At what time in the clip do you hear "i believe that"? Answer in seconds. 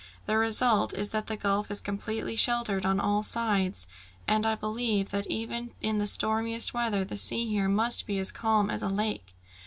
4.47-5.27